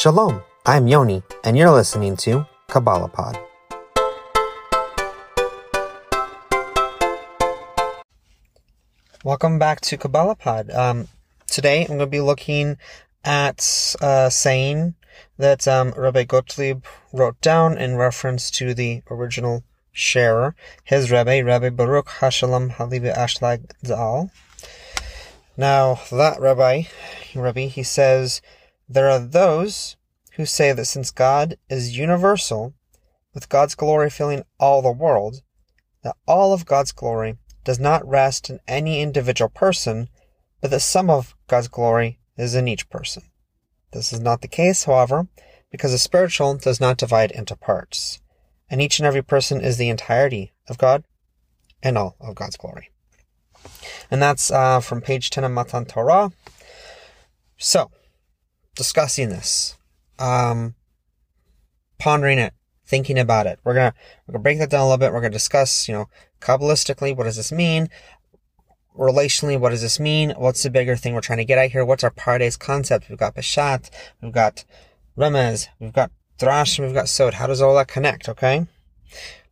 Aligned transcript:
Shalom, 0.00 0.42
I'm 0.64 0.88
Yoni, 0.88 1.22
and 1.44 1.58
you're 1.58 1.70
listening 1.70 2.16
to 2.24 2.46
Kabbalah 2.68 3.10
Pod. 3.10 3.38
Welcome 9.22 9.58
back 9.58 9.82
to 9.82 9.98
Kabbalah 9.98 10.36
Pod. 10.36 10.70
Um, 10.70 11.08
today 11.46 11.82
I'm 11.82 11.88
going 11.88 11.98
to 11.98 12.06
be 12.06 12.22
looking 12.22 12.78
at 13.26 13.94
a 14.00 14.30
saying 14.30 14.94
that 15.36 15.68
um, 15.68 15.92
Rabbi 15.94 16.24
Gottlieb 16.24 16.82
wrote 17.12 17.38
down 17.42 17.76
in 17.76 17.96
reference 17.96 18.50
to 18.52 18.72
the 18.72 19.02
original 19.10 19.64
sharer, 19.92 20.56
his 20.82 21.10
Rabbi, 21.10 21.42
Rabbi 21.42 21.68
Baruch 21.68 22.08
Hashalom 22.08 22.70
Halevi 22.70 23.10
Ashlag 23.10 23.70
Zal. 23.84 24.30
Now, 25.58 26.00
that 26.10 26.40
Rabbi, 26.40 26.84
Rabbi, 27.34 27.66
he 27.66 27.82
says, 27.82 28.40
there 28.92 29.08
are 29.08 29.20
those 29.20 29.94
who 30.40 30.46
say 30.46 30.72
that 30.72 30.86
since 30.86 31.10
God 31.10 31.58
is 31.68 31.98
universal, 31.98 32.72
with 33.34 33.50
God's 33.50 33.74
glory 33.74 34.08
filling 34.08 34.42
all 34.58 34.80
the 34.80 34.90
world, 34.90 35.42
that 36.02 36.16
all 36.26 36.54
of 36.54 36.64
God's 36.64 36.92
glory 36.92 37.36
does 37.62 37.78
not 37.78 38.08
rest 38.08 38.48
in 38.48 38.58
any 38.66 39.02
individual 39.02 39.50
person, 39.50 40.08
but 40.62 40.70
that 40.70 40.80
some 40.80 41.10
of 41.10 41.36
God's 41.46 41.68
glory 41.68 42.18
is 42.38 42.54
in 42.54 42.68
each 42.68 42.88
person. 42.88 43.22
This 43.92 44.14
is 44.14 44.20
not 44.20 44.40
the 44.40 44.48
case, 44.48 44.84
however, 44.84 45.28
because 45.70 45.92
the 45.92 45.98
spiritual 45.98 46.54
does 46.54 46.80
not 46.80 46.96
divide 46.96 47.32
into 47.32 47.54
parts, 47.54 48.22
and 48.70 48.80
each 48.80 48.98
and 48.98 49.06
every 49.06 49.22
person 49.22 49.60
is 49.60 49.76
the 49.76 49.90
entirety 49.90 50.52
of 50.68 50.78
God 50.78 51.04
and 51.82 51.98
all 51.98 52.16
of 52.18 52.34
God's 52.34 52.56
glory. 52.56 52.88
And 54.10 54.22
that's 54.22 54.50
uh, 54.50 54.80
from 54.80 55.02
page 55.02 55.28
10 55.28 55.44
of 55.44 55.52
Matan 55.52 55.84
Torah. 55.84 56.32
So, 57.58 57.90
discussing 58.74 59.28
this, 59.28 59.76
um, 60.20 60.74
pondering 61.98 62.38
it, 62.38 62.52
thinking 62.86 63.18
about 63.18 63.46
it. 63.46 63.58
We're 63.64 63.74
gonna 63.74 63.94
we're 64.26 64.32
gonna 64.32 64.42
break 64.42 64.58
that 64.58 64.70
down 64.70 64.82
a 64.82 64.84
little 64.84 64.98
bit. 64.98 65.12
We're 65.12 65.20
gonna 65.20 65.30
discuss, 65.30 65.88
you 65.88 65.94
know, 65.94 66.08
kabbalistically, 66.40 67.16
what 67.16 67.24
does 67.24 67.36
this 67.36 67.50
mean? 67.50 67.88
Relationally, 68.96 69.58
what 69.58 69.70
does 69.70 69.82
this 69.82 69.98
mean? 69.98 70.34
What's 70.36 70.62
the 70.62 70.70
bigger 70.70 70.96
thing 70.96 71.14
we're 71.14 71.20
trying 71.20 71.38
to 71.38 71.44
get 71.44 71.58
at 71.58 71.70
here? 71.70 71.84
What's 71.84 72.04
our 72.04 72.10
pardes 72.10 72.58
concept? 72.58 73.08
We've 73.08 73.18
got 73.18 73.34
Peshat, 73.34 73.90
we've 74.20 74.32
got 74.32 74.64
Remez, 75.16 75.68
we've 75.78 75.92
got 75.92 76.10
Drash, 76.38 76.78
and 76.78 76.86
we've 76.86 76.94
got 76.94 77.08
Sod. 77.08 77.34
How 77.34 77.46
does 77.46 77.62
all 77.62 77.74
that 77.76 77.88
connect? 77.88 78.28
Okay, 78.28 78.66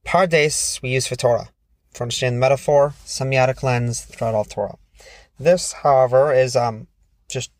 pardes 0.04 0.82
we 0.82 0.90
use 0.90 1.06
for 1.06 1.16
Torah 1.16 1.48
for 1.92 2.04
understanding 2.04 2.38
metaphor, 2.38 2.94
semiotic 3.04 3.62
lens 3.62 4.02
throughout 4.02 4.34
all 4.34 4.44
Torah. 4.44 4.76
This, 5.38 5.72
however, 5.72 6.32
is 6.32 6.56
um 6.56 6.88
just 7.28 7.50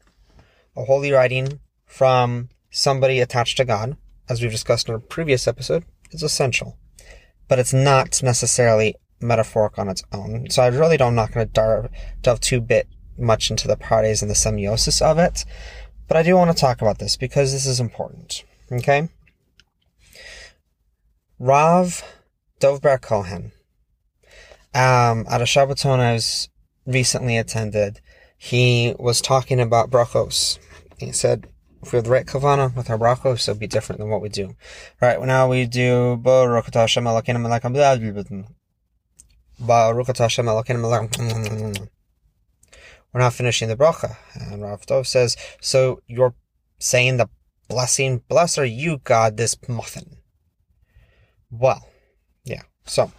a 0.77 0.85
holy 0.85 1.13
writing 1.13 1.61
from 1.87 2.49
somebody 2.71 3.21
attached 3.21 3.57
to 3.59 3.65
God, 3.65 3.97
as 4.29 4.43
we've 4.43 4.51
discussed 4.51 4.89
in 4.89 4.95
a 4.95 5.01
previous 5.01 5.47
episode, 5.49 5.85
is 6.11 6.23
essential. 6.23 6.77
But 7.49 7.59
it's 7.59 7.73
not 7.73 8.23
necessarily 8.23 8.97
metaphoric 9.21 9.79
on 9.79 9.89
its 9.89 10.03
own. 10.13 10.51
So 10.51 10.63
I 10.63 10.69
really 10.69 10.97
don't, 10.97 11.09
I'm 11.09 11.15
not 11.15 11.33
going 11.33 11.49
to 11.49 11.91
delve 12.23 12.41
too 12.41 12.61
bit 12.61 12.89
much 13.19 13.51
into 13.51 13.67
the 13.67 13.77
pardes 13.77 14.23
and 14.23 14.31
the 14.31 14.35
semiosis 14.35 15.03
of 15.03 15.19
it. 15.19 15.45
But 16.07 16.17
I 16.17 16.23
do 16.23 16.37
want 16.37 16.51
to 16.51 16.61
talk 16.61 16.81
about 16.81 16.99
this 16.99 17.17
because 17.17 17.53
this 17.53 17.67
is 17.67 17.81
important. 17.81 18.45
Okay? 18.71 19.09
Rav 21.39 22.03
Dovber 22.61 23.01
Cohen, 23.01 23.53
um, 24.75 25.27
at 25.31 25.41
a 25.41 25.45
Shabbaton 25.45 26.01
I 26.01 26.15
was 26.15 26.49
recently 26.87 27.37
attended, 27.37 28.01
he 28.37 28.95
was 28.99 29.21
talking 29.21 29.61
about 29.61 29.91
brachos. 29.91 30.59
He 30.99 31.13
said, 31.13 31.47
if 31.83 31.93
we 31.93 31.97
have 31.97 32.05
the 32.05 32.11
right 32.11 32.27
kavana 32.27 32.75
with 32.75 32.91
our 32.91 32.99
brachos, 32.99 33.49
it'll 33.49 33.59
be 33.59 33.67
different 33.67 34.01
than 34.01 34.11
what 34.11 34.21
we 34.21 34.29
do. 34.29 34.57
Right, 35.01 35.19
well, 35.19 35.27
now 35.27 35.49
we 35.49 35.67
do 35.67 36.17
Baruch 36.17 36.75
Hashem 36.75 37.05
Elokeinu 37.05 37.41
Melech 37.41 37.63
Baruch 39.61 40.17
Hashem 40.17 40.47
We're 43.13 43.21
not 43.21 43.33
finishing 43.33 43.69
the 43.69 43.77
bracha. 43.77 44.17
And 44.35 44.63
Rav 44.63 44.87
Dov 44.87 45.07
says, 45.07 45.37
so 45.61 46.01
you're 46.07 46.35
saying 46.79 47.17
the 47.17 47.29
blessing, 47.69 48.23
bless 48.29 48.59
are 48.59 48.65
you, 48.65 48.99
God, 49.05 49.37
this 49.37 49.57
muffin. 49.69 50.19
Well, 51.51 51.89
yeah. 52.45 52.63
So, 52.85 53.13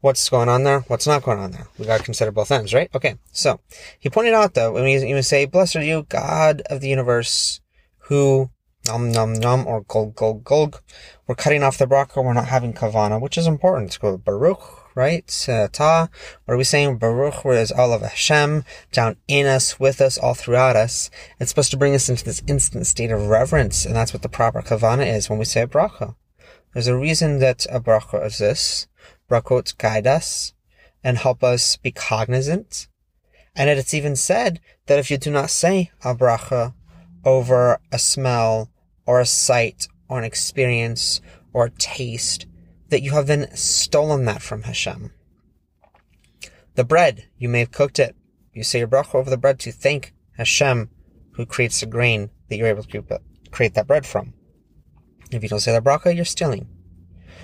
what's 0.00 0.28
going 0.28 0.48
on 0.48 0.64
there? 0.64 0.80
What's 0.80 1.06
not 1.06 1.22
going 1.22 1.38
on 1.38 1.52
there? 1.52 1.68
We 1.78 1.86
got 1.86 1.98
to 1.98 2.04
consider 2.04 2.32
both 2.32 2.50
ends, 2.50 2.74
right? 2.74 2.90
Okay. 2.94 3.16
So, 3.32 3.60
he 3.98 4.10
pointed 4.10 4.34
out 4.34 4.54
though, 4.54 4.72
when 4.72 4.84
we 4.84 4.94
even 4.94 5.22
say, 5.22 5.46
blessed 5.46 5.76
are 5.76 5.84
you, 5.84 6.06
God 6.08 6.62
of 6.66 6.80
the 6.80 6.88
universe, 6.88 7.60
who 8.04 8.50
num 8.86 9.10
num 9.10 9.32
num 9.32 9.66
or 9.66 9.82
gulg 9.84 10.14
gulg 10.14 10.42
gulg. 10.42 10.80
We're 11.26 11.34
cutting 11.34 11.62
off 11.62 11.78
the 11.78 11.86
bracha. 11.86 12.22
We're 12.22 12.34
not 12.34 12.48
having 12.48 12.74
kavana, 12.74 13.20
which 13.20 13.38
is 13.38 13.46
important. 13.46 13.88
It's 13.88 13.98
called 13.98 14.24
Baruch, 14.24 14.94
right? 14.94 15.46
Uh, 15.48 15.68
ta. 15.72 16.08
What 16.44 16.54
are 16.54 16.58
we 16.58 16.64
saying? 16.64 16.98
Baruch, 16.98 17.44
where 17.44 17.60
is 17.60 17.72
all 17.72 17.92
of 17.92 18.02
Hashem 18.02 18.64
down 18.92 19.16
in 19.26 19.46
us, 19.46 19.80
with 19.80 20.00
us, 20.00 20.18
all 20.18 20.34
throughout 20.34 20.76
us. 20.76 21.10
It's 21.40 21.50
supposed 21.50 21.70
to 21.70 21.78
bring 21.78 21.94
us 21.94 22.08
into 22.08 22.24
this 22.24 22.42
instant 22.46 22.86
state 22.86 23.10
of 23.10 23.28
reverence, 23.28 23.86
and 23.86 23.96
that's 23.96 24.12
what 24.12 24.22
the 24.22 24.28
proper 24.28 24.60
kavana 24.60 25.06
is 25.06 25.30
when 25.30 25.38
we 25.38 25.46
say 25.46 25.62
a 25.62 25.66
bracha. 25.66 26.14
There's 26.74 26.88
a 26.88 26.96
reason 26.96 27.38
that 27.38 27.66
a 27.70 27.80
bracha 27.80 28.24
exists. 28.24 28.88
Brachot 29.30 29.78
guide 29.78 30.06
us 30.06 30.52
and 31.02 31.18
help 31.18 31.42
us 31.42 31.76
be 31.76 31.90
cognizant. 31.90 32.88
And 33.56 33.70
it's 33.70 33.94
even 33.94 34.16
said 34.16 34.60
that 34.86 34.98
if 34.98 35.10
you 35.10 35.16
do 35.16 35.30
not 35.30 35.50
say 35.50 35.92
a 36.04 36.14
bracha 36.14 36.74
over 37.24 37.78
a 37.92 37.98
smell 37.98 38.70
or 39.06 39.20
a 39.20 39.26
sight 39.26 39.88
or 40.08 40.18
an 40.18 40.24
experience 40.24 41.20
or 41.52 41.66
a 41.66 41.70
taste, 41.70 42.46
that 42.88 43.02
you 43.02 43.12
have 43.12 43.26
then 43.26 43.54
stolen 43.56 44.24
that 44.24 44.42
from 44.42 44.62
Hashem. 44.62 45.12
The 46.74 46.84
bread, 46.84 47.28
you 47.38 47.48
may 47.48 47.60
have 47.60 47.72
cooked 47.72 47.98
it. 47.98 48.16
You 48.52 48.62
say 48.62 48.80
your 48.80 48.88
bracha 48.88 49.14
over 49.14 49.30
the 49.30 49.36
bread 49.36 49.58
to 49.60 49.72
thank 49.72 50.12
Hashem 50.36 50.90
who 51.32 51.46
creates 51.46 51.80
the 51.80 51.86
grain 51.86 52.30
that 52.48 52.56
you're 52.56 52.68
able 52.68 52.82
to 52.82 53.20
create 53.50 53.74
that 53.74 53.86
bread 53.86 54.06
from. 54.06 54.34
If 55.30 55.42
you 55.42 55.48
don't 55.48 55.60
say 55.60 55.72
the 55.72 55.80
bracha, 55.80 56.14
you're 56.14 56.24
stealing. 56.24 56.68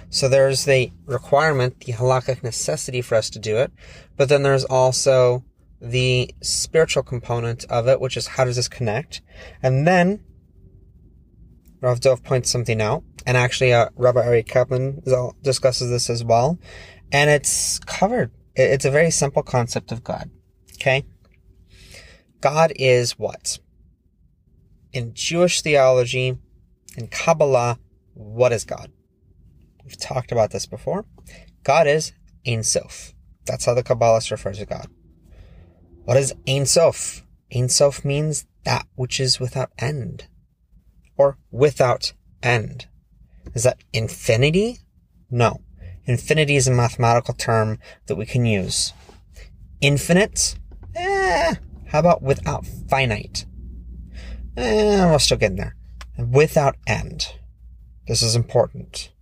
So 0.08 0.28
there's 0.28 0.64
the 0.64 0.92
requirement, 1.06 1.80
the 1.80 1.92
halakhic 1.92 2.42
necessity 2.42 3.00
for 3.02 3.14
us 3.14 3.30
to 3.30 3.38
do 3.38 3.56
it, 3.56 3.72
but 4.16 4.28
then 4.28 4.42
there's 4.42 4.64
also 4.64 5.44
the 5.80 6.34
spiritual 6.42 7.02
component 7.02 7.64
of 7.64 7.88
it, 7.88 8.00
which 8.00 8.16
is 8.16 8.28
how 8.28 8.44
does 8.44 8.56
this 8.56 8.68
connect? 8.68 9.22
And 9.62 9.86
then 9.86 10.22
Rav 11.80 12.00
Dov 12.00 12.22
points 12.22 12.50
something 12.50 12.80
out, 12.80 13.02
and 13.26 13.36
actually 13.36 13.72
uh, 13.72 13.88
Rabbi 13.96 14.20
Aryeh 14.20 14.46
Kaplan 14.46 15.02
discusses 15.42 15.90
this 15.90 16.10
as 16.10 16.22
well, 16.22 16.58
and 17.10 17.30
it's 17.30 17.78
covered. 17.80 18.30
It's 18.54 18.84
a 18.84 18.90
very 18.90 19.10
simple 19.10 19.42
concept 19.42 19.90
of 19.90 20.04
God. 20.04 20.30
Okay? 20.74 21.04
God 22.40 22.72
is 22.76 23.18
what? 23.18 23.58
In 24.92 25.14
Jewish 25.14 25.62
theology, 25.62 26.36
in 26.96 27.06
Kabbalah, 27.08 27.78
what 28.14 28.52
is 28.52 28.64
God? 28.64 28.90
We've 29.84 29.98
talked 29.98 30.32
about 30.32 30.50
this 30.50 30.66
before. 30.66 31.06
God 31.62 31.86
is 31.86 32.12
Ein 32.46 32.62
Sof. 32.62 33.14
That's 33.46 33.64
how 33.64 33.74
the 33.74 33.82
Kabbalists 33.82 34.30
refer 34.30 34.52
to 34.52 34.66
God. 34.66 34.88
What 36.10 36.18
is 36.18 36.34
Ein 36.44 36.66
Sof? 36.66 37.24
Ein 37.54 37.68
Sof 37.68 38.04
means 38.04 38.44
that 38.64 38.84
which 38.96 39.20
is 39.20 39.38
without 39.38 39.70
end. 39.78 40.26
Or 41.16 41.38
without 41.52 42.14
end. 42.42 42.88
Is 43.54 43.62
that 43.62 43.78
infinity? 43.92 44.80
No. 45.30 45.60
Infinity 46.06 46.56
is 46.56 46.66
a 46.66 46.72
mathematical 46.72 47.34
term 47.34 47.78
that 48.06 48.16
we 48.16 48.26
can 48.26 48.44
use. 48.44 48.92
Infinite? 49.80 50.58
Eh, 50.96 51.54
how 51.86 52.00
about 52.00 52.22
without 52.22 52.66
finite? 52.66 53.46
Eh, 54.56 55.08
we're 55.08 55.18
still 55.20 55.38
getting 55.38 55.58
there. 55.58 55.76
Without 56.18 56.74
end. 56.88 57.34
This 58.08 58.20
is 58.20 58.34
important. 58.34 59.12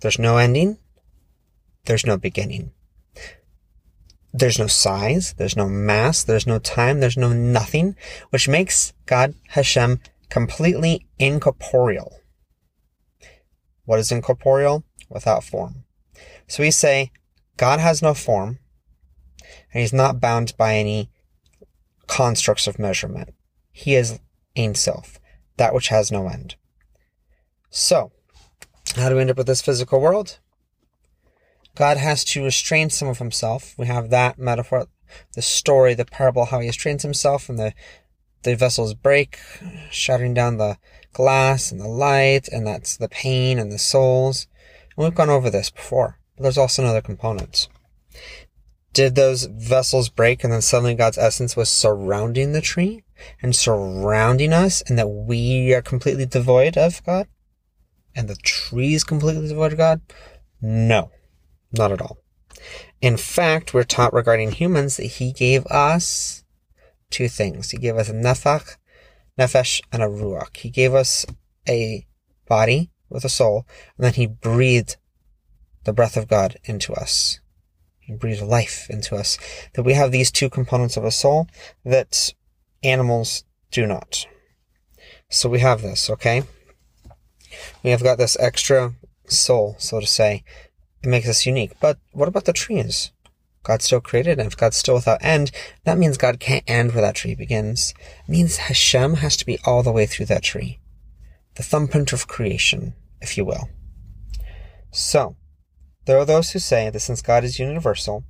There's 0.00 0.20
no 0.20 0.36
ending. 0.36 0.78
There's 1.86 2.06
no 2.06 2.16
beginning. 2.16 2.70
There's 4.32 4.58
no 4.58 4.68
size, 4.68 5.34
there's 5.34 5.56
no 5.56 5.68
mass, 5.68 6.22
there's 6.22 6.46
no 6.46 6.58
time, 6.58 7.00
there's 7.00 7.16
no 7.16 7.32
nothing, 7.32 7.96
which 8.30 8.48
makes 8.48 8.92
God 9.06 9.34
Hashem 9.48 10.00
completely 10.28 11.06
incorporeal. 11.18 12.20
What 13.84 13.98
is 13.98 14.12
incorporeal? 14.12 14.84
Without 15.08 15.42
form. 15.42 15.84
So 16.46 16.62
we 16.62 16.70
say 16.70 17.10
God 17.56 17.80
has 17.80 18.00
no 18.00 18.14
form, 18.14 18.60
and 19.72 19.80
he's 19.80 19.92
not 19.92 20.20
bound 20.20 20.56
by 20.56 20.76
any 20.76 21.10
constructs 22.06 22.68
of 22.68 22.78
measurement. 22.78 23.30
He 23.72 23.96
is 23.96 24.20
Ein 24.56 24.76
Sof, 24.76 25.18
that 25.56 25.74
which 25.74 25.88
has 25.88 26.12
no 26.12 26.28
end. 26.28 26.54
So, 27.68 28.12
how 28.96 29.08
do 29.08 29.16
we 29.16 29.20
end 29.22 29.30
up 29.30 29.36
with 29.36 29.46
this 29.46 29.62
physical 29.62 30.00
world? 30.00 30.38
God 31.80 31.96
has 31.96 32.24
to 32.24 32.44
restrain 32.44 32.90
some 32.90 33.08
of 33.08 33.20
himself. 33.20 33.74
We 33.78 33.86
have 33.86 34.10
that 34.10 34.38
metaphor, 34.38 34.88
the 35.34 35.40
story, 35.40 35.94
the 35.94 36.04
parable, 36.04 36.44
how 36.44 36.60
he 36.60 36.66
restrains 36.66 37.02
himself 37.02 37.48
and 37.48 37.58
the, 37.58 37.72
the 38.42 38.54
vessels 38.54 38.92
break, 38.92 39.38
shattering 39.90 40.34
down 40.34 40.58
the 40.58 40.76
glass 41.14 41.72
and 41.72 41.80
the 41.80 41.88
light, 41.88 42.48
and 42.48 42.66
that's 42.66 42.98
the 42.98 43.08
pain 43.08 43.58
and 43.58 43.72
the 43.72 43.78
souls. 43.78 44.46
And 44.94 45.04
we've 45.04 45.14
gone 45.14 45.30
over 45.30 45.48
this 45.48 45.70
before, 45.70 46.18
but 46.36 46.42
there's 46.42 46.58
also 46.58 46.82
another 46.82 47.00
component. 47.00 47.66
Did 48.92 49.14
those 49.14 49.44
vessels 49.44 50.10
break 50.10 50.44
and 50.44 50.52
then 50.52 50.60
suddenly 50.60 50.94
God's 50.94 51.16
essence 51.16 51.56
was 51.56 51.70
surrounding 51.70 52.52
the 52.52 52.60
tree 52.60 53.04
and 53.40 53.56
surrounding 53.56 54.52
us 54.52 54.82
and 54.86 54.98
that 54.98 55.08
we 55.08 55.72
are 55.72 55.80
completely 55.80 56.26
devoid 56.26 56.76
of 56.76 57.02
God? 57.06 57.26
And 58.14 58.28
the 58.28 58.36
tree 58.36 58.92
is 58.92 59.02
completely 59.02 59.48
devoid 59.48 59.72
of 59.72 59.78
God? 59.78 60.02
No, 60.60 61.10
not 61.72 61.92
at 61.92 62.00
all. 62.00 62.18
In 63.00 63.16
fact, 63.16 63.72
we're 63.72 63.84
taught 63.84 64.12
regarding 64.12 64.52
humans 64.52 64.96
that 64.96 65.04
he 65.04 65.32
gave 65.32 65.66
us 65.66 66.44
two 67.10 67.28
things. 67.28 67.70
He 67.70 67.78
gave 67.78 67.96
us 67.96 68.08
a 68.08 68.14
nefach, 68.14 68.76
nefesh, 69.38 69.80
and 69.92 70.02
a 70.02 70.06
ruach. 70.06 70.56
He 70.56 70.70
gave 70.70 70.94
us 70.94 71.24
a 71.68 72.06
body 72.46 72.90
with 73.08 73.24
a 73.24 73.28
soul, 73.28 73.66
and 73.96 74.04
then 74.04 74.14
he 74.14 74.26
breathed 74.26 74.96
the 75.84 75.92
breath 75.92 76.16
of 76.16 76.28
God 76.28 76.56
into 76.64 76.92
us. 76.92 77.40
He 77.98 78.14
breathed 78.14 78.42
life 78.42 78.86
into 78.90 79.16
us. 79.16 79.38
That 79.74 79.84
we 79.84 79.94
have 79.94 80.12
these 80.12 80.30
two 80.30 80.50
components 80.50 80.96
of 80.96 81.04
a 81.04 81.10
soul 81.10 81.48
that 81.84 82.34
animals 82.82 83.44
do 83.70 83.86
not. 83.86 84.26
So 85.28 85.48
we 85.48 85.60
have 85.60 85.80
this, 85.80 86.10
okay? 86.10 86.42
We 87.82 87.90
have 87.90 88.02
got 88.02 88.18
this 88.18 88.36
extra 88.40 88.94
soul, 89.26 89.76
so 89.78 90.00
to 90.00 90.06
say, 90.06 90.44
it 91.02 91.08
makes 91.08 91.28
us 91.28 91.46
unique. 91.46 91.72
But 91.80 91.98
what 92.12 92.28
about 92.28 92.44
the 92.44 92.52
trees? 92.52 93.12
God 93.62 93.82
still 93.82 94.00
created, 94.00 94.38
and 94.38 94.46
if 94.46 94.56
God's 94.56 94.76
still 94.76 94.94
without 94.94 95.22
end, 95.22 95.50
that 95.84 95.98
means 95.98 96.16
God 96.16 96.40
can't 96.40 96.64
end 96.66 96.92
where 96.92 97.02
that 97.02 97.14
tree 97.14 97.34
begins. 97.34 97.92
It 98.26 98.30
means 98.30 98.56
Hashem 98.56 99.14
has 99.16 99.36
to 99.36 99.46
be 99.46 99.58
all 99.64 99.82
the 99.82 99.92
way 99.92 100.06
through 100.06 100.26
that 100.26 100.42
tree. 100.42 100.78
The 101.56 101.62
thumbprint 101.62 102.12
of 102.12 102.26
creation, 102.26 102.94
if 103.20 103.36
you 103.36 103.44
will. 103.44 103.68
So, 104.90 105.36
there 106.06 106.18
are 106.18 106.24
those 106.24 106.50
who 106.50 106.58
say 106.58 106.88
that 106.88 107.00
since 107.00 107.20
God 107.20 107.44
is 107.44 107.58
universal, 107.58 108.24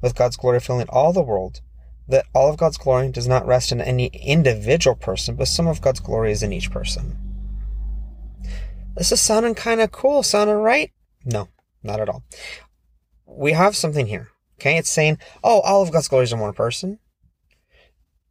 with 0.00 0.14
God's 0.16 0.36
glory 0.36 0.60
filling 0.60 0.88
all 0.88 1.12
the 1.12 1.22
world, 1.22 1.60
that 2.08 2.26
all 2.34 2.50
of 2.50 2.56
God's 2.56 2.76
glory 2.76 3.10
does 3.10 3.28
not 3.28 3.46
rest 3.46 3.72
in 3.72 3.80
any 3.80 4.06
individual 4.06 4.96
person, 4.96 5.36
but 5.36 5.48
some 5.48 5.66
of 5.66 5.80
God's 5.80 6.00
glory 6.00 6.32
is 6.32 6.42
in 6.42 6.52
each 6.52 6.70
person. 6.70 7.16
This 8.96 9.12
is 9.12 9.20
sounding 9.20 9.54
kind 9.54 9.80
of 9.80 9.92
cool, 9.92 10.22
sounding 10.22 10.56
right? 10.56 10.90
No, 11.24 11.48
not 11.82 12.00
at 12.00 12.08
all. 12.08 12.22
We 13.26 13.52
have 13.52 13.76
something 13.76 14.06
here. 14.06 14.28
Okay, 14.60 14.76
it's 14.76 14.90
saying, 14.90 15.18
oh, 15.42 15.60
all 15.60 15.82
of 15.82 15.90
God's 15.90 16.08
glory 16.08 16.24
is 16.24 16.32
in 16.32 16.38
one 16.38 16.52
person. 16.52 16.98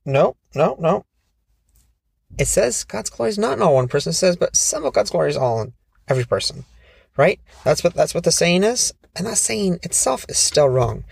No, 0.05 0.35
no, 0.55 0.75
no. 0.79 1.05
It 2.37 2.45
says 2.45 2.83
God's 2.83 3.09
glory 3.09 3.29
is 3.29 3.37
not 3.37 3.53
in 3.53 3.61
all 3.61 3.75
one 3.75 3.87
person. 3.87 4.11
It 4.11 4.13
says, 4.13 4.37
but 4.37 4.55
some 4.55 4.85
of 4.85 4.93
God's 4.93 5.09
glory 5.09 5.29
is 5.29 5.37
all 5.37 5.61
in 5.61 5.73
every 6.07 6.25
person. 6.25 6.65
Right? 7.17 7.39
That's 7.65 7.83
what 7.83 7.93
that's 7.93 8.15
what 8.15 8.23
the 8.23 8.31
saying 8.31 8.63
is. 8.63 8.93
And 9.15 9.27
that 9.27 9.37
saying 9.37 9.79
itself 9.83 10.25
is 10.29 10.37
still 10.37 10.69
wrong. 10.69 11.03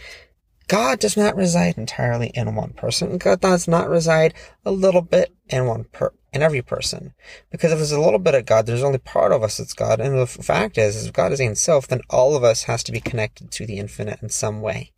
God 0.70 1.00
does 1.00 1.18
not 1.18 1.36
reside 1.36 1.80
entirely 1.80 2.28
in 2.36 2.54
one 2.54 2.74
person. 2.74 3.18
God 3.18 3.42
does 3.42 3.68
not 3.68 3.90
reside 3.90 4.36
a 4.64 4.72
little 4.72 5.02
bit 5.02 5.36
in 5.50 5.66
one 5.66 5.86
per 5.86 6.14
in 6.32 6.44
every 6.44 6.62
person. 6.62 7.16
Because 7.50 7.72
if 7.72 7.80
there's 7.80 7.92
a 7.92 8.00
little 8.00 8.20
bit 8.20 8.36
of 8.36 8.46
God, 8.46 8.68
there's 8.68 8.84
only 8.84 9.00
part 9.00 9.32
of 9.32 9.42
us 9.42 9.58
that's 9.58 9.74
God. 9.74 10.00
And 10.00 10.16
the 10.16 10.28
fact 10.28 10.78
is, 10.78 11.08
if 11.08 11.12
God 11.12 11.32
is 11.32 11.42
Ein 11.42 11.56
Sof, 11.56 11.88
then 11.88 12.02
all 12.08 12.36
of 12.36 12.44
us 12.44 12.64
has 12.64 12.84
to 12.84 12.92
be 12.92 13.00
connected 13.00 13.50
to 13.50 13.66
the 13.66 13.80
infinite 13.80 14.22
in 14.22 14.30
some 14.30 14.62
way. 14.62 14.94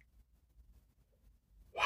Wow. 1.78 1.84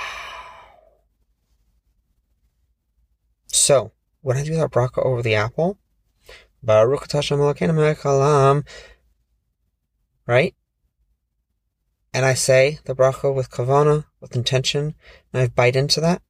So, 3.45 3.91
when 4.21 4.37
I 4.37 4.43
do 4.43 4.55
that 4.55 4.71
bracha 4.71 5.05
over 5.05 5.21
the 5.21 5.35
apple, 5.35 5.77
Baruch 6.63 7.07
right? 10.27 10.55
And 12.15 12.25
I 12.25 12.33
say 12.33 12.79
the 12.85 12.95
bracha 12.95 13.35
with 13.35 13.51
kavana, 13.51 14.05
with 14.21 14.37
intention, 14.37 14.95
and 15.33 15.41
I 15.41 15.47
bite 15.49 15.75
into 15.75 15.99
that. 15.99 16.21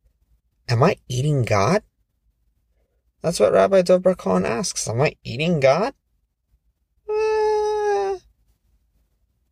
Am 0.68 0.82
I 0.82 0.98
eating 1.08 1.44
God? 1.44 1.84
That's 3.22 3.40
what 3.40 3.54
Rabbi 3.54 3.84
Dov 3.84 4.04
Cohen 4.18 4.48
asks. 4.48 4.88
Am 4.88 5.00
I 5.00 5.16
eating 5.24 5.60
God? 5.60 5.94
Eh. 7.08 8.18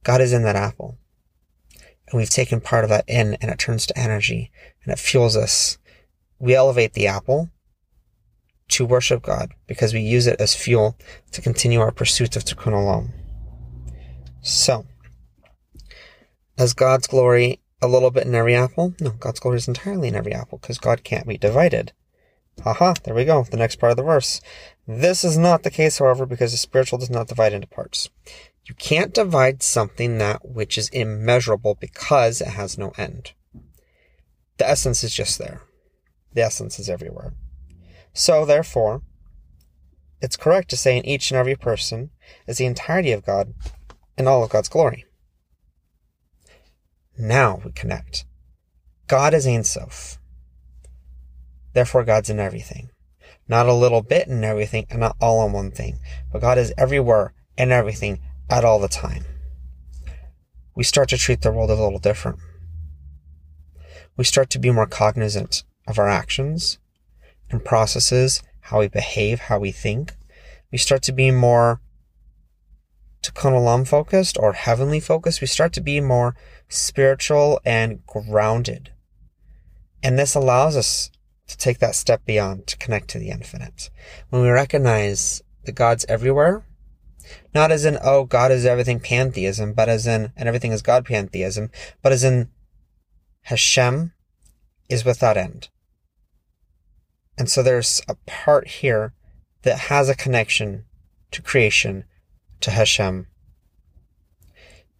God 0.02 0.22
is 0.22 0.34
in 0.34 0.42
that 0.42 0.56
apple. 0.56 0.98
And 2.08 2.18
we've 2.18 2.32
taken 2.32 2.62
part 2.62 2.84
of 2.84 2.90
that 2.90 3.06
in, 3.08 3.36
and 3.36 3.52
it 3.52 3.60
turns 3.60 3.86
to 3.86 4.00
energy, 4.00 4.50
and 4.84 4.92
it 4.92 4.98
fuels 4.98 5.38
us. 5.38 5.78
We 6.40 6.56
elevate 6.56 6.94
the 6.94 7.06
apple 7.06 7.52
to 8.70 8.88
worship 8.88 9.22
God 9.22 9.54
because 9.68 9.94
we 9.94 10.02
use 10.02 10.26
it 10.26 10.42
as 10.42 10.56
fuel 10.56 10.98
to 11.30 11.44
continue 11.44 11.80
our 11.80 11.92
pursuit 11.92 12.36
of 12.36 12.44
Tikkun 12.44 12.74
Olam. 12.74 13.12
So, 14.42 14.88
as 16.58 16.74
God's 16.74 17.08
glory 17.08 17.62
a 17.82 17.88
little 17.88 18.12
bit 18.12 18.26
in 18.26 18.36
every 18.36 18.56
apple? 18.56 18.94
No, 19.00 19.12
God's 19.12 19.40
glory 19.40 19.58
is 19.58 19.68
entirely 19.68 20.08
in 20.08 20.16
every 20.16 20.34
apple 20.34 20.60
because 20.60 20.78
God 20.78 21.04
can't 21.04 21.28
be 21.28 21.38
divided. 21.38 21.92
Haha, 22.64 22.94
there 23.04 23.16
we 23.16 23.26
go. 23.26 23.44
The 23.44 23.58
next 23.58 23.78
part 23.78 23.92
of 23.92 23.98
the 23.98 24.04
verse. 24.04 24.40
This 24.88 25.24
is 25.24 25.38
not 25.38 25.64
the 25.64 25.72
case, 25.72 25.98
however, 25.98 26.26
because 26.26 26.52
the 26.52 26.58
spiritual 26.58 27.00
does 27.00 27.10
not 27.10 27.28
divide 27.28 27.54
into 27.54 27.68
parts. 27.68 28.10
You 28.66 28.76
can't 28.76 29.14
divide 29.14 29.64
something 29.64 30.18
that 30.18 30.48
which 30.48 30.78
is 30.78 30.90
immeasurable 30.90 31.76
because 31.76 32.40
it 32.40 32.50
has 32.50 32.78
no 32.78 32.94
end. 32.98 33.34
The 34.58 34.70
essence 34.70 35.04
is 35.04 35.14
just 35.14 35.40
there. 35.40 35.62
The 36.34 36.44
essence 36.44 36.80
is 36.80 36.90
everywhere. 36.90 37.34
So, 38.14 38.46
therefore, 38.46 39.02
it's 40.22 40.38
correct 40.38 40.70
to 40.70 40.78
say 40.78 40.98
in 40.98 41.06
each 41.06 41.32
and 41.32 41.38
every 41.38 41.56
person 41.56 42.12
is 42.48 42.60
the 42.60 42.66
entirety 42.66 43.12
of 43.12 43.26
God 43.26 43.54
and 44.18 44.28
all 44.28 44.44
of 44.44 44.52
God's 44.52 44.70
glory. 44.70 45.06
Now 47.18 47.62
we 47.64 47.72
connect. 47.72 48.26
God 49.08 49.34
is 49.34 49.46
Ein 49.46 49.64
Sof. 49.64 50.18
Therefore, 51.74 52.04
God's 52.04 52.30
in 52.30 52.40
everything. 52.40 52.90
Not 53.48 53.68
a 53.68 53.74
little 53.74 54.02
bit 54.02 54.28
in 54.28 54.44
everything 54.44 54.86
and 54.90 55.02
not 55.02 55.18
all 55.20 55.46
in 55.46 55.54
one 55.54 55.72
thing, 55.72 56.00
but 56.32 56.42
God 56.42 56.58
is 56.58 56.74
everywhere 56.78 57.34
and 57.58 57.72
everything 57.72 58.20
at 58.50 58.64
all 58.64 58.80
the 58.80 58.88
time. 58.88 59.26
We 60.76 60.84
start 60.84 61.10
to 61.10 61.18
treat 61.18 61.42
the 61.42 61.52
world 61.52 61.70
a 61.70 61.76
little 61.76 62.00
different. 62.00 62.40
We 64.18 64.24
start 64.24 64.50
to 64.52 64.60
be 64.60 64.72
more 64.72 64.88
cognizant 64.88 65.64
of 65.88 66.00
our 66.00 66.08
actions 66.08 66.80
and 67.52 67.64
processes, 67.64 68.42
how 68.62 68.80
we 68.80 68.88
behave, 68.88 69.42
how 69.42 69.60
we 69.60 69.72
think. 69.72 70.14
We 70.72 70.78
start 70.78 71.04
to 71.04 71.12
be 71.12 71.30
more 71.30 71.82
Tikkun 73.24 73.54
Olam 73.54 73.88
focused 73.88 74.38
or 74.38 74.54
heavenly 74.54 75.00
focused. 75.00 75.42
We 75.42 75.48
start 75.48 75.74
to 75.74 75.82
be 75.82 76.00
more 76.02 76.36
spiritual 76.68 77.60
and 77.66 78.06
grounded. 78.06 78.92
And 80.04 80.20
this 80.20 80.36
allows 80.36 80.76
us 80.76 81.10
to 81.48 81.58
take 81.58 81.80
that 81.80 81.96
step 81.96 82.26
beyond, 82.26 82.68
to 82.68 82.78
connect 82.78 83.10
to 83.10 83.20
the 83.20 83.30
infinite. 83.30 83.90
When 84.30 84.42
we 84.42 84.50
recognize 84.50 85.42
that 85.64 85.74
God's 85.74 86.06
everywhere, 86.10 86.66
not 87.54 87.72
as 87.72 87.86
in, 87.86 87.98
oh, 88.04 88.26
God 88.26 88.52
is 88.52 88.66
everything 88.66 89.00
pantheism, 89.00 89.74
but 89.74 89.88
as 89.88 90.06
in, 90.06 90.34
and 90.36 90.48
everything 90.48 90.74
is 90.74 90.82
God 90.82 91.06
pantheism, 91.06 91.72
but 92.02 92.12
as 92.12 92.24
in, 92.24 92.50
Hashem 93.44 94.14
is 94.90 95.06
without 95.06 95.38
end. 95.38 95.70
And 97.38 97.50
so 97.50 97.64
there's 97.64 98.02
a 98.08 98.16
part 98.26 98.68
here 98.68 99.14
that 99.64 99.80
has 99.80 100.10
a 100.10 100.16
connection 100.16 100.86
to 101.32 101.42
creation, 101.42 102.06
to 102.64 102.72
Hashem. 102.72 103.28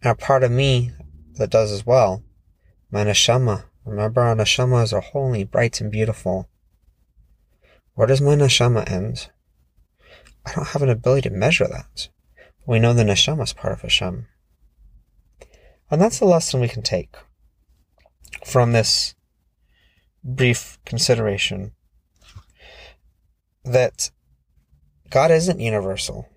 And 0.02 0.12
a 0.12 0.14
part 0.14 0.42
of 0.42 0.50
me 0.50 0.92
that 1.34 1.50
does 1.50 1.72
as 1.72 1.84
well, 1.84 2.22
my 2.90 3.04
neshama, 3.04 3.64
Remember, 3.84 4.22
our 4.22 4.34
neshamas 4.34 4.92
are 4.94 5.00
holy, 5.00 5.44
bright, 5.44 5.80
and 5.80 5.92
beautiful. 5.92 6.48
Where 7.94 8.06
does 8.06 8.20
my 8.20 8.34
neshama 8.34 8.90
end? 8.90 9.30
I 10.46 10.54
don't 10.54 10.68
have 10.68 10.82
an 10.82 10.88
ability 10.88 11.28
to 11.28 11.34
measure 11.34 11.68
that. 11.68 12.08
But 12.36 12.72
we 12.72 12.78
know 12.78 12.94
the 12.94 13.04
neshama 13.04 13.44
is 13.44 13.52
part 13.52 13.74
of 13.74 13.82
Hashem. 13.82 14.26
And 15.90 16.00
that's 16.00 16.18
the 16.18 16.24
lesson 16.24 16.60
we 16.60 16.68
can 16.68 16.82
take 16.82 17.14
from 18.44 18.72
this 18.72 19.14
brief 20.22 20.78
consideration 20.86 21.72
that 23.64 24.10
God 25.10 25.30
isn't 25.30 25.60
universal. 25.60 26.28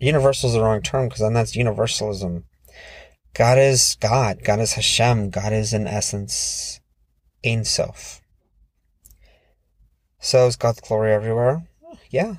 Universal 0.00 0.48
is 0.48 0.54
the 0.54 0.62
wrong 0.62 0.80
term 0.80 1.08
because 1.08 1.20
then 1.20 1.34
that's 1.34 1.54
universalism. 1.54 2.44
God 3.34 3.58
is 3.58 3.96
God. 4.00 4.42
God 4.42 4.58
is 4.58 4.72
Hashem. 4.72 5.30
God 5.30 5.52
is 5.52 5.72
in 5.72 5.86
essence 5.86 6.80
Ein 7.44 7.64
Sof. 7.64 8.20
So 10.18 10.46
is 10.46 10.56
God's 10.56 10.80
glory 10.80 11.12
everywhere? 11.12 11.66
Yeah. 12.10 12.36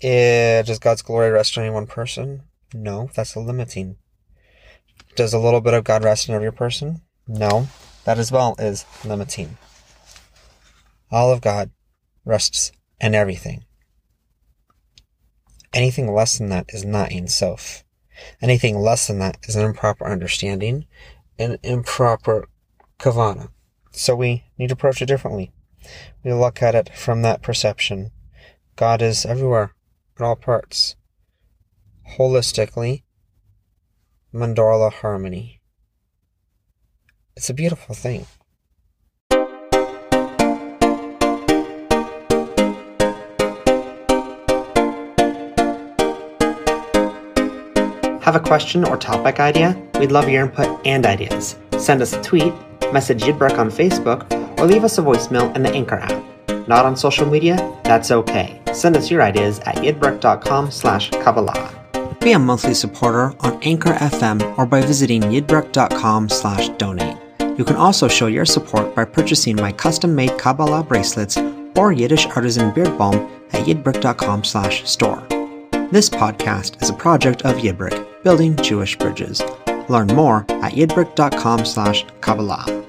It, 0.00 0.66
does 0.66 0.78
God's 0.78 1.02
glory 1.02 1.30
rest 1.30 1.56
on 1.56 1.64
any 1.64 1.72
one 1.72 1.86
person? 1.86 2.42
No, 2.74 3.10
that's 3.14 3.34
a 3.34 3.40
limiting. 3.40 3.96
Does 5.16 5.32
a 5.32 5.38
little 5.38 5.60
bit 5.60 5.74
of 5.74 5.84
God 5.84 6.04
rest 6.04 6.28
in 6.28 6.34
every 6.34 6.52
person? 6.52 7.02
No, 7.26 7.68
that 8.04 8.18
as 8.18 8.32
well 8.32 8.54
is 8.58 8.84
limiting. 9.04 9.56
All 11.10 11.30
of 11.30 11.40
God 11.40 11.70
rests 12.24 12.72
in 13.00 13.14
everything. 13.14 13.64
Anything 15.72 16.12
less 16.12 16.38
than 16.38 16.48
that 16.50 16.66
is 16.68 16.84
not 16.84 17.12
Ein 17.12 17.28
Sof. 17.28 17.84
Anything 18.40 18.78
less 18.78 19.06
than 19.06 19.18
that 19.18 19.38
is 19.44 19.56
an 19.56 19.64
improper 19.64 20.06
understanding 20.06 20.86
an 21.38 21.58
improper 21.62 22.48
kavana. 22.98 23.48
So 23.92 24.14
we 24.14 24.44
need 24.58 24.68
to 24.68 24.74
approach 24.74 25.02
it 25.02 25.06
differently. 25.06 25.52
We 26.24 26.32
look 26.32 26.62
at 26.62 26.74
it 26.74 26.90
from 26.94 27.22
that 27.22 27.42
perception. 27.42 28.10
God 28.76 29.02
is 29.02 29.26
everywhere, 29.26 29.74
in 30.18 30.24
all 30.24 30.36
parts. 30.36 30.96
Holistically, 32.16 33.02
mandala 34.32 34.92
harmony. 34.92 35.60
It's 37.36 37.50
a 37.50 37.54
beautiful 37.54 37.94
thing. 37.94 38.26
Have 48.22 48.36
a 48.36 48.40
question 48.40 48.84
or 48.84 48.96
topic 48.96 49.40
idea? 49.40 49.76
We'd 49.98 50.12
love 50.12 50.28
your 50.28 50.44
input 50.44 50.86
and 50.86 51.04
ideas. 51.04 51.56
Send 51.76 52.00
us 52.00 52.12
a 52.12 52.22
tweet, 52.22 52.54
message 52.92 53.22
Yidbrick 53.22 53.58
on 53.58 53.68
Facebook, 53.68 54.30
or 54.60 54.66
leave 54.66 54.84
us 54.84 54.98
a 54.98 55.02
voicemail 55.02 55.52
in 55.56 55.64
the 55.64 55.72
Anchor 55.72 55.96
app. 55.96 56.68
Not 56.68 56.86
on 56.86 56.96
social 56.96 57.26
media? 57.26 57.56
That's 57.82 58.12
okay. 58.12 58.60
Send 58.72 58.96
us 58.96 59.10
your 59.10 59.22
ideas 59.22 59.58
at 59.60 59.76
yidbrick.com 59.76 60.70
slash 60.70 61.10
Kabbalah. 61.10 61.74
Be 62.20 62.30
a 62.30 62.38
monthly 62.38 62.74
supporter 62.74 63.34
on 63.40 63.60
Anchor 63.64 63.94
FM 63.94 64.56
or 64.56 64.66
by 64.66 64.82
visiting 64.82 65.22
yidbrick.com 65.22 66.28
slash 66.28 66.68
donate. 66.78 67.16
You 67.58 67.64
can 67.64 67.74
also 67.74 68.06
show 68.06 68.28
your 68.28 68.44
support 68.44 68.94
by 68.94 69.04
purchasing 69.04 69.56
my 69.56 69.72
custom-made 69.72 70.38
Kabbalah 70.38 70.84
bracelets 70.84 71.38
or 71.74 71.90
Yiddish 71.90 72.26
artisan 72.26 72.72
beard 72.72 72.96
balm 72.96 73.16
at 73.52 73.66
yidbrick.com 73.66 74.44
slash 74.44 74.88
store. 74.88 75.26
This 75.90 76.08
podcast 76.08 76.80
is 76.80 76.88
a 76.88 76.94
project 76.94 77.42
of 77.42 77.56
Yidbrick, 77.56 78.11
building 78.22 78.56
Jewish 78.56 78.96
bridges. 78.98 79.42
Learn 79.88 80.08
more 80.08 80.38
at 80.62 80.72
yidbrick.com 80.72 81.64
slash 81.64 82.04
Kabbalah. 82.20 82.82